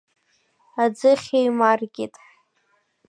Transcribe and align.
Аӡыхь 0.83 1.29
еимаркит… 1.39 2.13